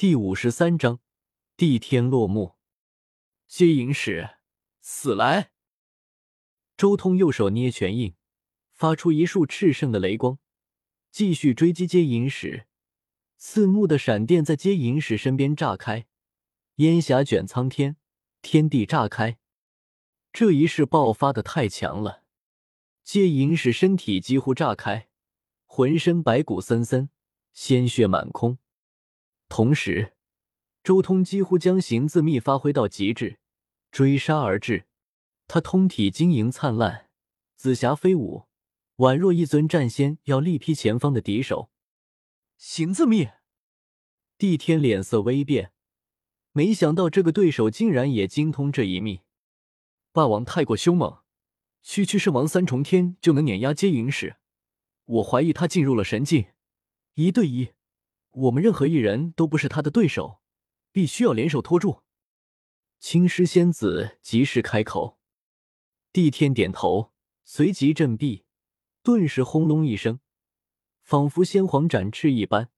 [0.00, 1.00] 第五十三章，
[1.58, 2.56] 地天落幕。
[3.46, 4.30] 接引使，
[4.80, 5.50] 死来！
[6.74, 8.14] 周通右手捏拳印，
[8.72, 10.38] 发出一束炽盛的雷光，
[11.10, 12.66] 继续追击接引使。
[13.36, 16.06] 四目的闪电在接引使身边炸开，
[16.76, 17.98] 烟霞卷苍天，
[18.40, 19.38] 天地炸开。
[20.32, 22.22] 这一式爆发的太强了，
[23.04, 25.10] 接引使身体几乎炸开，
[25.66, 27.10] 浑身白骨森森，
[27.52, 28.56] 鲜血满空。
[29.50, 30.12] 同时，
[30.84, 33.40] 周通几乎将行字秘发挥到极致，
[33.90, 34.86] 追杀而至。
[35.48, 37.10] 他通体晶莹灿烂，
[37.56, 38.44] 紫霞飞舞，
[38.98, 41.68] 宛若一尊战仙，要力劈前方的敌手。
[42.56, 43.28] 行字秘，
[44.38, 45.72] 帝天脸色微变，
[46.52, 49.22] 没想到这个对手竟然也精通这一秘。
[50.12, 51.18] 霸王太过凶猛，
[51.82, 54.36] 区区圣王三重天就能碾压接引使，
[55.06, 56.46] 我怀疑他进入了神境，
[57.14, 57.72] 一对一，
[58.32, 60.40] 我们任何一人都不是他的对手，
[60.92, 62.02] 必须要联手拖住。
[62.98, 65.18] 青狮仙子及时开口，
[66.12, 67.12] 帝天点头，
[67.44, 68.44] 随即振臂，
[69.02, 70.20] 顿时轰隆一声。
[71.02, 72.70] 仿佛先皇展翅一般，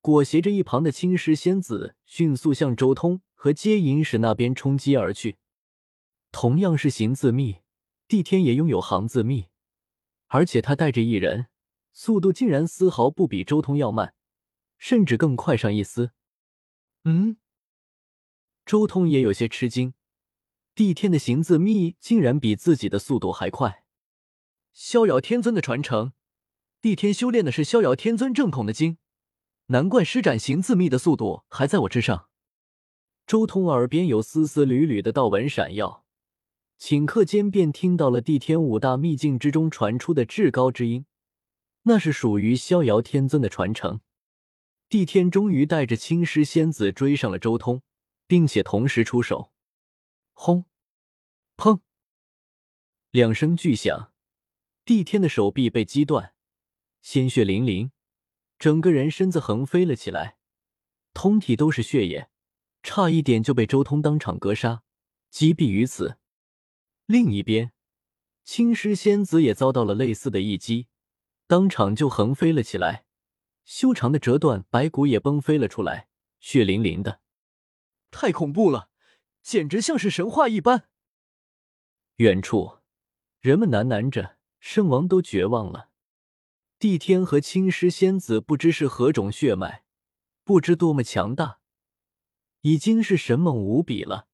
[0.00, 5.38] 裹挟着一旁的青狮仙子，迅速向周通和接引使那边冲击而去。
[6.32, 7.58] 同样是行字密，
[8.08, 9.46] 帝天也拥有行字密，
[10.28, 11.46] 而且他带着一人，
[11.92, 14.14] 速度竟然丝毫不比周通要慢，
[14.80, 16.10] 甚至更快上一丝。
[17.04, 17.36] 嗯，
[18.64, 19.94] 周通也有些吃惊，
[20.74, 23.84] 帝天的行字秘竟然比自己的速度还快。
[24.72, 26.12] 逍遥天尊的传承。
[26.80, 28.96] 帝天修炼的是逍遥天尊正统的经，
[29.66, 32.30] 难怪施展行字秘的速度还在我之上。
[33.26, 36.06] 周通耳边有丝丝缕缕的道纹闪耀，
[36.78, 41.04] 顷刻间便听到了帝天五大秘境之中传出的至高之音，
[41.82, 44.00] 那是属于逍遥天尊的传承。
[44.90, 47.82] 帝天终于带着青狮仙子追上了周通，
[48.26, 49.52] 并且同时出手，
[50.32, 50.64] 轰，
[51.56, 51.80] 砰，
[53.12, 54.12] 两声巨响，
[54.84, 56.34] 帝天的手臂被击断。
[57.02, 57.92] 鲜血淋淋，
[58.58, 60.38] 整个人身子横飞了起来，
[61.14, 62.28] 通体都是血液，
[62.82, 64.82] 差一点就被周通当场格杀
[65.30, 66.18] 击毙于此。
[67.06, 67.70] 另一边，
[68.42, 70.88] 青狮仙子也遭到了类似的一击，
[71.46, 73.04] 当场就横飞了起来，
[73.70, 76.08] 修长的折断，白骨也崩飞了出来，
[76.40, 77.20] 血淋淋的，
[78.10, 78.90] 太恐怖了，
[79.42, 80.88] 简直像是神话一般。
[82.16, 82.78] 远处，
[83.38, 85.90] 人们喃喃着，圣王都绝望了。
[86.80, 89.84] 帝天和青狮仙子不知是何种血脉，
[90.42, 91.60] 不知多么强大，
[92.62, 94.26] 已经是神猛无比了。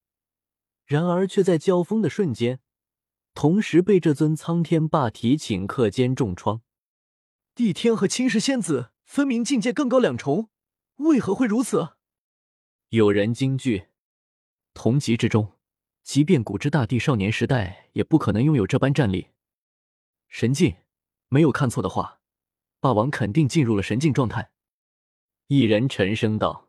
[0.86, 2.60] 然而却在交锋的瞬间，
[3.34, 6.62] 同时被这尊苍天霸体顷刻间重创。
[7.54, 10.50] 帝天和青狮仙子分明境界更高两重，
[10.96, 11.96] 为何会如此？
[12.88, 13.86] 有人惊惧。
[14.74, 15.54] 同级之中，
[16.02, 19.28] 即便古之大帝少年时代，也不可能拥有这般战力。
[20.28, 20.76] 神境，
[21.28, 22.20] 没有看错的话。
[22.80, 24.50] 霸王肯定进入了神境状态，
[25.46, 26.68] 一人沉声道：“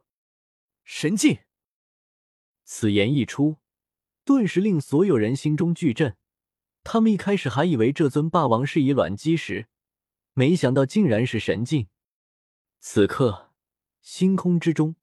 [0.86, 1.40] 神境。”
[2.64, 3.58] 此言一出，
[4.24, 6.16] 顿时令所有人心中巨震。
[6.84, 9.68] 他们一开始还以为这尊霸王是以卵击石，
[10.34, 11.90] 没想到竟然是神境。
[12.80, 13.52] 此刻，
[14.02, 14.96] 星空之中，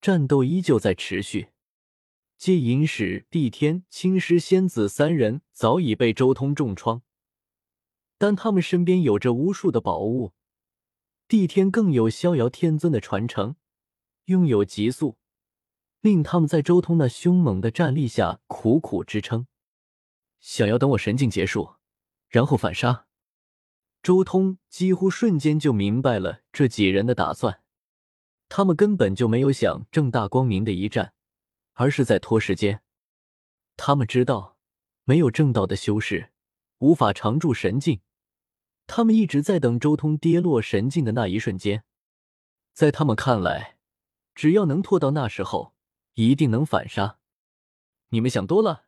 [0.00, 1.50] 战斗依旧在持续。
[2.36, 7.02] 接引使、帝天、青狮仙子三人早已被周通重创，
[8.16, 10.32] 但他们身边有着无数的宝物。
[11.28, 13.56] 帝天更有逍遥天尊的传承，
[14.24, 15.18] 拥有极速，
[16.00, 19.46] 令他们在周通那凶猛的战力下苦苦支撑。
[20.40, 21.74] 想要等我神境结束，
[22.28, 23.06] 然后反杀？
[24.02, 27.62] 周通几乎瞬间就明白了这几人的打算，
[28.48, 31.12] 他们根本就没有想正大光明的一战，
[31.74, 32.82] 而是在拖时间。
[33.76, 34.56] 他们知道，
[35.04, 36.32] 没有正道的修士
[36.78, 38.00] 无法常驻神境。
[38.86, 41.84] 他们一直在等周通跌落神境的那一瞬间，
[42.72, 43.76] 在他们看来，
[44.34, 45.74] 只要能拖到那时候，
[46.14, 47.18] 一定能反杀。
[48.08, 48.86] 你们想多了，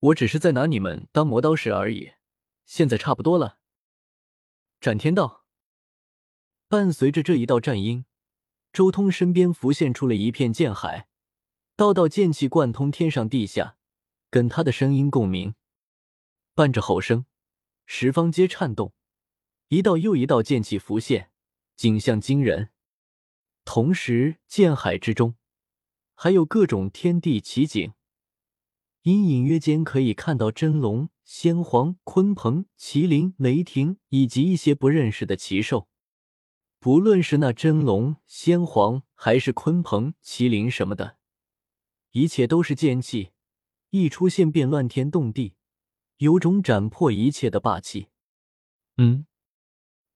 [0.00, 2.12] 我只是在拿你们当磨刀石而已。
[2.66, 3.58] 现在差不多了。
[4.80, 5.44] 斩天道，
[6.68, 8.04] 伴随着这一道战音，
[8.72, 11.08] 周通身边浮现出了一片剑海，
[11.74, 13.76] 道道剑气贯通天上地下，
[14.30, 15.56] 跟他的声音共鸣，
[16.54, 17.26] 伴着吼声，
[17.86, 18.92] 十方皆颤动。
[19.66, 21.32] 一道又一道剑气浮现，
[21.74, 22.70] 景象惊人。
[23.64, 25.34] 同时，剑海之中
[26.14, 27.94] 还有各种天地奇景，
[29.08, 35.88] 隐隐约间可以看到真龙、仙皇、鲲鹏、麒麟、雷霆以及一些不认识的奇兽。
[36.78, 41.16] 不论是那真龙、仙皇，还是鲲鹏、麒麟什么的，
[42.10, 43.30] 一切都是剑气，
[43.88, 45.54] 一出现便乱天动地，
[46.18, 48.08] 有种斩破一切的霸气。
[48.98, 49.24] 嗯，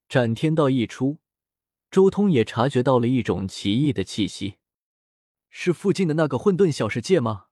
[0.07, 1.17] 斩天道一出，
[1.91, 4.57] 周通也察觉到了一种奇异的气息，
[5.49, 7.47] 是附近的那个混沌小世界吗？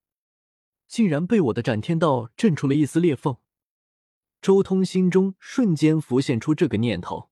[0.91, 3.37] 竟然被我的斩天道震出了一丝裂缝。
[4.43, 7.31] 周通心中瞬间浮现出这个念头。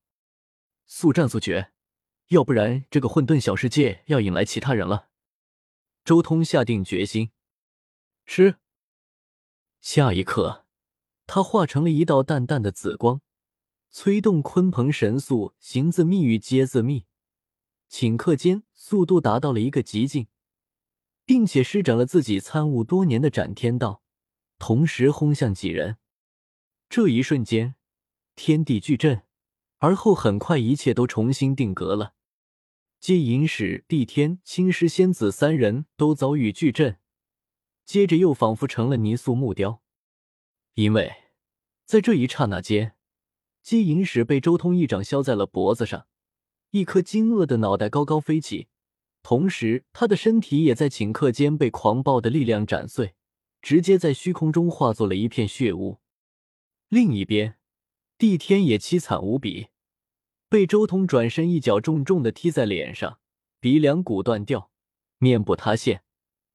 [0.87, 1.73] 速战速决，
[2.29, 5.09] 要不然这个混沌小世界要引来其他人了。
[6.05, 7.33] 周通下定决心，
[8.25, 8.59] 吃。
[9.81, 10.65] 下一刻，
[11.27, 13.21] 他化成了一道淡淡的紫光，
[13.91, 17.07] 催动鲲鹏神速，行字密语接字密，
[17.91, 20.29] 顷刻间速度达到了一个极境，
[21.29, 24.03] 并且施展了自己参悟多年的斩天道，
[24.59, 25.99] 同时轰向几人。
[26.89, 27.75] 这一瞬间，
[28.35, 29.25] 天地巨震。
[29.77, 32.15] 而后很快，一切都重新定格了。
[32.99, 36.97] 接引使、帝天、青狮仙子三人都遭遇巨震，
[37.85, 39.83] 接着又仿佛成了泥塑木雕。
[40.73, 41.13] 因为
[41.85, 42.95] 在这一刹那间，
[43.63, 46.07] 接引使被周通一掌削在了脖子上，
[46.71, 48.69] 一颗惊愕的脑袋高高飞起，
[49.23, 53.15] 同时他的身体也在顷刻间被狂暴的力量斩碎，
[53.61, 55.99] 直接在虚空中化作了一片血雾。
[56.89, 57.57] 另一边。
[58.17, 59.69] 帝天也凄惨无比，
[60.49, 63.21] 被周通转身一脚重重的踢在脸上，
[63.61, 64.73] 鼻梁骨断掉，
[65.19, 66.03] 面部塌陷，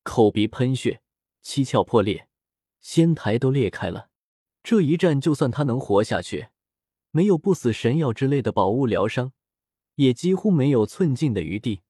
[0.04, 1.02] 口鼻喷血，
[1.42, 2.28] 七窍破裂，
[2.82, 4.10] 仙台都裂开了。
[4.62, 6.48] 这一战，就算他能活下去，
[7.12, 9.32] 没有不死神药之类的宝物疗伤，
[9.96, 11.84] 也几乎没有寸进的余地。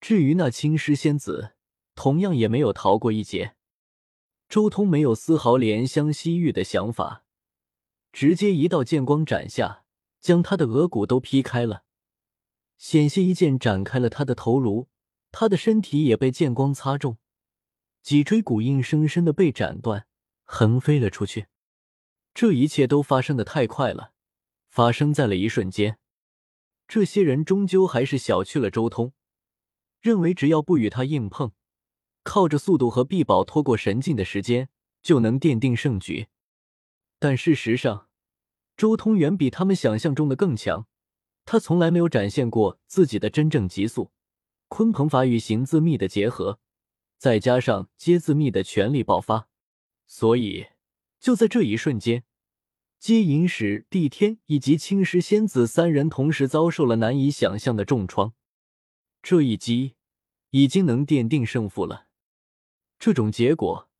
[0.00, 1.54] 至于那青狮仙子，
[1.94, 3.56] 同样也没有逃过一劫。
[4.48, 7.24] 周通没有丝毫怜香惜玉的想法。
[8.10, 9.84] 直接一道剑光斩下，
[10.20, 11.84] 将他的额骨都劈开了，
[12.78, 14.88] 险些一剑斩开了他的头颅，
[15.30, 17.18] 他的身体也被剑光擦中，
[18.02, 20.06] 脊椎骨硬生生的被斩断，
[20.44, 21.48] 横飞了出去。
[22.32, 24.12] 这一切都发生的太快了，
[24.68, 25.98] 发生在了一瞬间。
[26.88, 29.12] 这些人终究还是小觑了周通，
[30.00, 31.52] 认为只要不与他硬碰，
[32.22, 34.68] 靠着速度和臂宝拖过神境的时间，
[35.02, 36.28] 就能奠定胜局。
[37.18, 38.08] 但事实上，
[38.76, 40.86] 周通远比他们想象中的更强。
[41.44, 44.12] 他从来没有展现过自己的真正极速。
[44.68, 46.60] 鲲鹏法与行字密的结合，
[47.16, 49.48] 再加上接字密的全力爆发，
[50.06, 50.66] 所以
[51.18, 52.24] 就在这一瞬间，
[52.98, 58.34] 接引使、帝天以及青石仙子三人同时遭受了难以想象的重创。
[59.30, 59.94] 这一击
[60.52, 62.06] 已经能奠定胜负了。
[62.98, 63.90] 这种结果，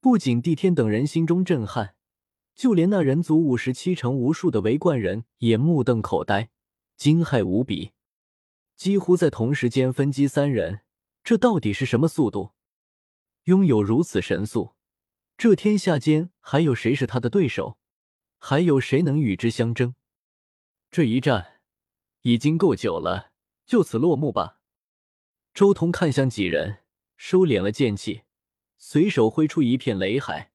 [0.00, 1.94] 不仅帝天等人心中震撼。
[2.54, 6.48] 就连那人族五十七城无数的围观人也目瞪口呆，
[6.96, 7.92] 惊骇无比，
[8.76, 10.80] 几乎在同时间分击三人。
[11.22, 12.52] 这到底是什么速度？
[13.44, 14.72] 拥有如此神速，
[15.36, 17.76] 这天下间还有谁是他的对手？
[18.38, 19.94] 还有谁能与之相争？
[20.90, 21.60] 这一战
[22.22, 23.32] 已经够久了，
[23.66, 24.54] 就此落幕吧。
[25.52, 26.78] 周通看向几人，
[27.16, 28.22] 收敛了剑气，
[28.76, 30.52] 随手挥出一片雷海。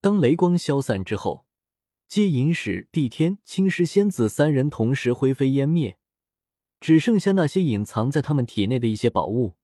[0.00, 1.46] 当雷光消散之后，
[2.06, 5.98] 接引使、帝天、青石仙子三人同时灰飞烟灭，
[6.80, 9.56] 只剩下那些隐藏在他们体内的一些宝物。